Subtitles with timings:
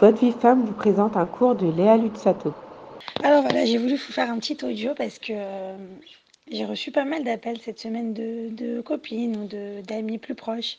[0.00, 2.52] Votre vie femme vous présente un cours de Léa Lutsato.
[3.22, 5.76] Alors voilà, j'ai voulu vous faire un petit audio parce que euh,
[6.50, 10.78] j'ai reçu pas mal d'appels cette semaine de, de copines ou d'amis plus proches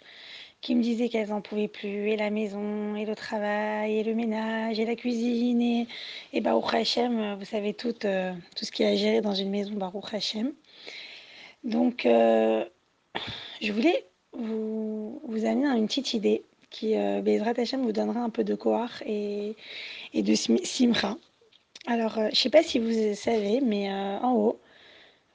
[0.60, 4.14] qui me disaient qu'elles en pouvaient plus, et la maison, et le travail, et le
[4.14, 5.88] ménage, et la cuisine, et,
[6.32, 9.20] et Baruch Hashem, euh, vous savez tout, euh, tout ce qu'il y a à gérer
[9.20, 10.54] dans une maison, Baruch Hashem.
[11.66, 16.44] Donc, je voulais vous, vous amener à une petite idée
[16.74, 19.56] qui, euh, Bezrat Hashem, vous donnera un peu de koar et,
[20.14, 21.18] de sim- simra.
[21.86, 24.60] Alors, euh, je ne sais pas si vous savez, mais euh, en haut,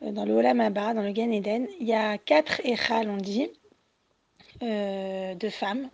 [0.03, 3.49] euh, dans le Olam dans le Gan Eden, il y a quatre Echal, on dit,
[4.61, 5.89] de femmes.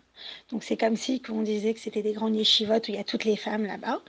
[0.51, 3.05] Donc, c'est comme si on disait que c'était des grands yeshivot où il y a
[3.05, 4.01] toutes les femmes là-bas.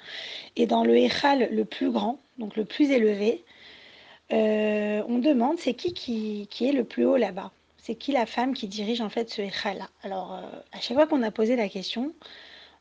[0.56, 3.44] Et dans le Echal le plus grand, donc le plus élevé,
[4.30, 7.52] on demande c'est qui qui est le plus haut là-bas.
[7.86, 9.88] C'est qui la femme qui dirige en fait ce Echal-là.
[10.02, 12.14] Alors, euh, à chaque fois qu'on a posé la question,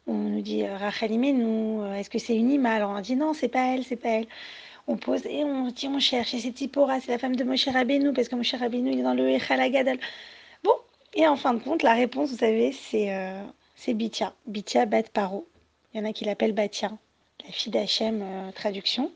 [0.06, 3.14] on nous dit euh, Rachel Imenu, euh, est-ce que c'est une ima Alors on dit
[3.14, 4.26] non, c'est pas elle, c'est pas elle.
[4.86, 7.68] On pose et on dit on cherche, et c'est Tipora, c'est la femme de Moshe
[7.68, 9.98] Rabbeinu, parce que Moshe Rabbeinu il est dans le Echal Agadol.
[10.62, 10.72] Bon,
[11.12, 13.42] et en fin de compte, la réponse, vous savez, c'est euh,
[13.76, 14.32] c'est Bitia,
[14.86, 15.46] Bat Paro.
[15.92, 16.90] Il y en a qui l'appellent Batia,
[17.44, 19.12] la fille d'Hachem, traduction.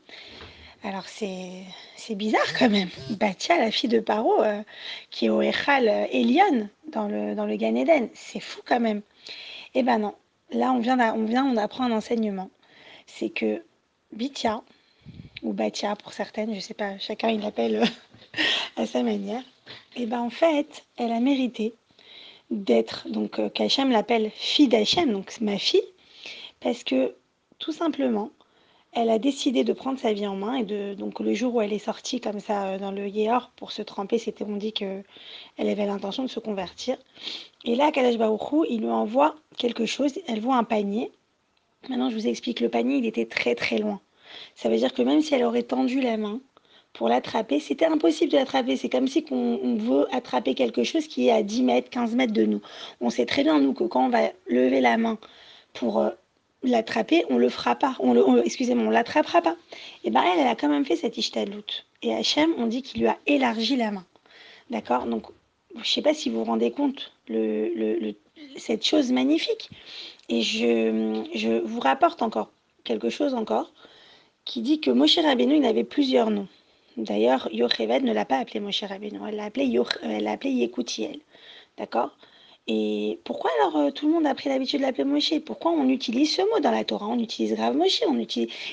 [0.84, 2.88] Alors c'est bizarre quand même.
[3.10, 4.62] Batia, la fille de Paro, euh,
[5.10, 8.08] qui est au Echal euh, Elion, dans le, dans le Gan Eden.
[8.14, 9.02] C'est fou quand même.
[9.74, 10.14] Eh ben non.
[10.50, 12.50] Là, on vient, on vient, on apprend un enseignement.
[13.06, 13.62] C'est que
[14.12, 14.62] Bitia,
[15.42, 18.40] ou Batia pour certaines, je sais pas, chacun il l'appelle euh,
[18.76, 19.42] à sa manière.
[19.96, 21.74] Eh ben en fait, elle a mérité
[22.50, 25.82] d'être, donc euh, qu'Hachem l'appelle fille d'Hachem, donc ma fille,
[26.60, 27.14] parce que
[27.58, 28.30] tout simplement,
[28.98, 31.60] elle a décidé de prendre sa vie en main et de donc le jour où
[31.60, 34.72] elle est sortie comme ça euh, dans le Yéhor pour se tremper, c'était on dit
[34.72, 35.04] que
[35.56, 36.96] elle avait l'intention de se convertir.
[37.64, 40.18] Et là, Kalash Baruchou, il lui envoie quelque chose.
[40.26, 41.12] Elle voit un panier.
[41.88, 42.58] Maintenant, je vous explique.
[42.58, 44.00] Le panier, il était très très loin.
[44.56, 46.40] Ça veut dire que même si elle aurait tendu la main
[46.92, 48.76] pour l'attraper, c'était impossible de l'attraper.
[48.76, 52.16] C'est comme si qu'on on veut attraper quelque chose qui est à 10 mètres, 15
[52.16, 52.62] mètres de nous.
[53.00, 55.18] On sait très bien, nous, que quand on va lever la main
[55.72, 56.10] pour euh,
[56.62, 57.96] l'attraper, on le fera pas.
[58.00, 59.56] On le, excusez-moi, on l'attrapera pas.
[60.04, 61.84] Et ben elle, elle a quand même fait cette ishtadlout.
[62.02, 64.04] Et Hachem, on dit qu'il lui a élargi la main.
[64.70, 65.06] D'accord?
[65.06, 65.26] Donc,
[65.74, 68.14] je ne sais pas si vous vous rendez compte le, le-
[68.56, 69.70] cette chose magnifique.
[70.28, 72.50] Et je, je vous rapporte encore
[72.84, 73.72] quelque chose encore
[74.44, 76.48] qui dit que Moshe Rabbeinu, il avait plusieurs noms.
[76.96, 80.50] D'ailleurs, Yocheved ne l'a pas appelé Moshe Rabbeinu, elle l'a appelé, Yoch- elle l'a appelé
[80.50, 81.18] Yekutiel.
[81.76, 82.16] D'accord?
[82.70, 85.32] Et pourquoi alors euh, tout le monde a pris l'habitude de l'appeler Moshe?
[85.40, 87.06] Pourquoi on utilise ce mot dans la Torah?
[87.06, 88.02] On utilise grave Moshe.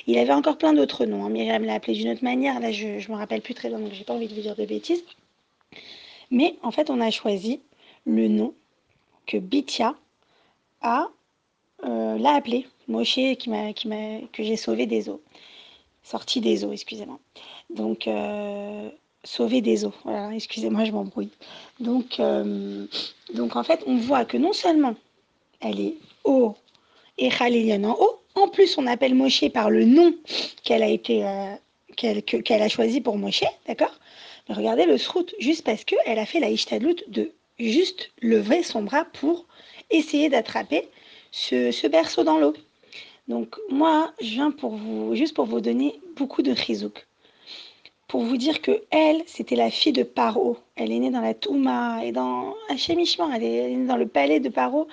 [0.05, 1.23] Il avait encore plein d'autres noms.
[1.23, 1.29] hein.
[1.29, 2.59] Myriam l'a appelé d'une autre manière.
[2.59, 4.55] Là, je ne me rappelle plus très bien, donc j'ai pas envie de vous dire
[4.55, 5.03] de bêtises.
[6.29, 7.61] Mais en fait, on a choisi
[8.05, 8.53] le nom
[9.25, 9.95] que Bitia
[10.81, 11.07] a
[11.85, 15.21] euh, l'a appelé Moshe que j'ai sauvé des eaux,
[16.03, 17.19] sorti des eaux, excusez-moi.
[17.69, 18.89] Donc euh,
[19.25, 19.93] sauvé des eaux.
[20.33, 21.29] Excusez-moi, je m'embrouille.
[21.79, 22.85] Donc, euh,
[23.33, 24.95] donc en fait, on voit que non seulement
[25.61, 26.55] elle est haut
[27.17, 30.13] et Khalilian en haut, en plus on appelle Moshe par le nom
[30.63, 31.53] qu'elle a été euh,
[31.95, 33.93] qu'elle, que- qu'elle a choisi pour Moshe, d'accord?
[34.47, 38.63] Mais regardez le srout, juste parce que elle a fait la ishtadlout de juste lever
[38.63, 39.45] son bras pour
[39.89, 40.87] essayer d'attraper
[41.31, 42.53] ce, ce berceau dans l'eau.
[43.27, 47.07] Donc moi, je viens pour vous, juste pour vous donner beaucoup de chizouk.
[48.15, 50.57] Pour vous dire que elle, c'était la fille de Paro.
[50.77, 53.43] Elle est née dans la Touma et dans Hachem Ishmael.
[53.43, 54.87] Elle est née dans le palais de Paro.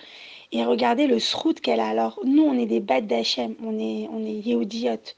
[0.50, 1.86] Et regardez le srout qu'elle a.
[1.86, 3.54] Alors, nous, on est des bêtes d'Hachem.
[3.64, 5.14] On est, on est Yehudiotes.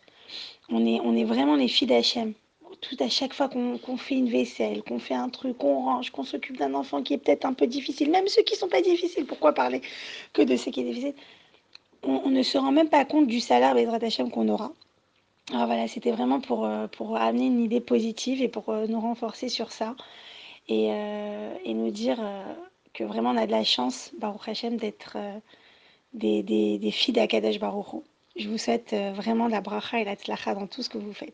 [0.68, 2.34] On est, on est vraiment les filles d'Hachem.
[2.82, 6.24] Tout à chaque fois qu'on fait une vaisselle, qu'on fait un truc, qu'on range, qu'on
[6.24, 9.24] s'occupe d'un enfant qui est peut-être un peu difficile, même ceux qui sont pas difficiles,
[9.24, 9.80] pourquoi parler
[10.34, 11.14] que de ce qui est difficile
[12.02, 14.74] on, ne se rend même pas compte du salaire Bezrat Hachem qu'on aura.
[15.52, 19.00] Alors voilà, c'était vraiment pour, euh, pour amener une idée positive et pour euh, nous
[19.00, 19.94] renforcer sur ça
[20.68, 22.18] et, euh, nous dire
[22.94, 25.16] que vraiment on a de la chance, Baruch Hachem, d'être
[26.14, 28.02] des, des, des filles d'Akadosh Baruch.
[28.36, 31.32] Je vous souhaite vraiment la bracha et la tzlacha dans tout ce que vous faites.